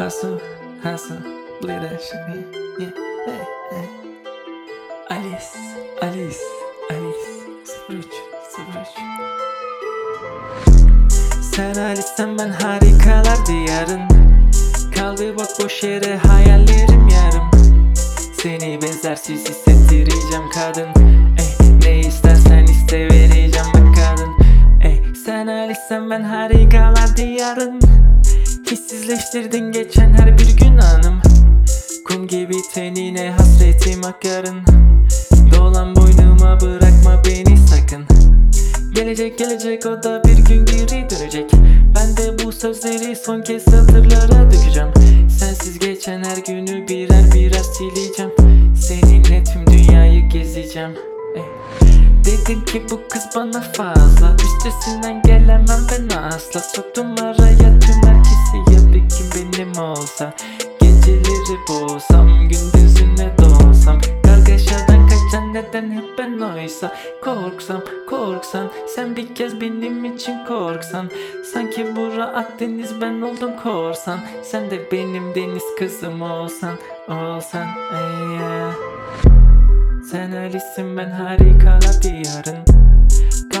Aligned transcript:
Hustle, 0.00 0.40
hustle, 0.82 1.20
play 1.60 1.78
that 1.78 2.00
shit, 2.00 2.14
yeah, 2.16 2.40
yeah, 2.78 2.92
hey, 3.26 3.44
hey. 3.70 3.88
Alice, 5.10 5.52
Alice, 6.00 6.40
Alice, 6.88 7.26
03, 7.86 8.06
03. 8.56 8.88
Sen 11.42 11.74
Alice'sen 11.76 12.38
ben 12.38 12.50
harikalar 12.50 13.46
diyarın 13.46 14.00
Kaldı 14.94 15.36
bak 15.36 15.48
boş 15.62 15.82
yere 15.82 16.16
hayallerim 16.16 17.08
yarım. 17.08 17.50
Seni 18.42 18.82
benzersiz 18.82 19.48
hissettireceğim 19.48 20.50
kadın. 20.54 20.88
Ey, 21.38 21.78
Ne 21.84 22.00
istersen 22.00 22.64
iste 22.64 23.08
vereceğim 23.08 23.66
bak 23.74 23.94
kadın. 23.94 24.30
Ey, 24.82 25.02
Sen 25.26 25.46
Alice'sen 25.46 26.10
ben 26.10 26.22
harikalar 26.22 27.16
diyarın 27.16 27.99
Hissizleştirdin 28.70 29.72
geçen 29.72 30.14
her 30.14 30.38
bir 30.38 30.56
gün 30.56 30.78
anım. 30.78 31.20
Kum 32.04 32.26
gibi 32.26 32.54
tenine 32.74 33.30
hasretim 33.30 34.04
akarın. 34.04 34.60
Dolan 35.56 35.96
boynuma 35.96 36.60
bırakma 36.60 37.22
beni 37.26 37.58
sakın. 37.58 38.04
Gelecek 38.94 39.38
gelecek 39.38 39.86
o 39.86 40.02
da 40.02 40.22
bir 40.24 40.36
gün 40.36 40.66
geri 40.66 41.10
dönecek. 41.10 41.50
Ben 41.94 42.16
de 42.16 42.44
bu 42.44 42.52
sözleri 42.52 43.16
son 43.16 43.42
kez 43.42 43.62
satırlara 43.62 44.52
dökeceğim. 44.52 44.90
Sensiz 45.38 45.78
geçen 45.78 46.24
her 46.24 46.36
günü 46.36 46.88
birer 46.88 47.32
birer 47.34 47.62
sileceğim. 47.62 48.32
Seninle 48.76 49.44
tüm 49.44 49.66
dünyayı 49.66 50.28
gezeceğim. 50.28 50.96
Ey. 51.36 51.42
Dedim 52.24 52.64
ki 52.64 52.82
bu 52.90 53.00
kız 53.08 53.22
bana 53.36 53.60
fazla. 53.60 54.36
Üstesinden 54.44 55.22
gelemem 55.22 55.86
ben 55.90 56.16
asla. 56.16 56.60
Soktum 56.60 57.06
araya 57.22 57.78
tüm 57.80 58.02
herkesi 58.02 58.19
olsa. 59.80 60.34
Geceleri 60.80 61.58
boğsam 61.68 62.48
gündüzüne 62.48 63.34
doğsam. 63.38 64.00
Kargaşadan 64.24 65.08
kaçan 65.08 65.54
neden 65.54 65.90
hep 65.90 66.18
ben 66.18 66.40
oysa. 66.40 66.94
Korksam 67.24 67.80
korksan 68.10 68.70
sen 68.94 69.16
bir 69.16 69.34
kez 69.34 69.60
benim 69.60 70.04
için 70.04 70.44
korksan. 70.44 71.10
Sanki 71.52 71.96
bura 71.96 72.24
Akdeniz 72.24 73.00
ben 73.00 73.20
oldum 73.20 73.52
korsan. 73.62 74.18
Sen 74.42 74.70
de 74.70 74.92
benim 74.92 75.34
deniz 75.34 75.64
kızım 75.78 76.22
olsan 76.22 76.74
Olsan 77.08 77.66
ey. 77.92 78.40
Sen 80.10 80.32
Alice'sin 80.32 80.96
ben 80.96 81.10
harikalar 81.10 82.02
diyarın. 82.02 82.80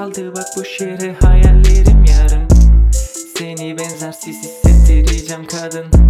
Kaldı 0.00 0.34
bak 0.36 0.46
bu 0.56 0.64
şehre 0.64 1.16
hayallerim 1.20 2.04
yarım 2.04 2.48
Seni 3.36 3.78
benzersiz 3.78 4.36
hissettireceğim 4.42 5.46
kadın 5.46 6.09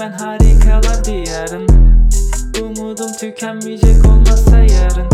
ben 0.00 0.12
harikalar 0.12 1.04
diyarım. 1.04 1.66
Umudum 2.62 3.12
tükenmeyecek 3.12 4.04
olmazsa 4.06 4.58
yarın. 4.58 5.08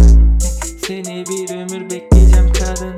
Seni 0.86 1.24
bir 1.26 1.54
ömür 1.54 1.90
bekleyeceğim 1.90 2.52
kadın. 2.52 2.94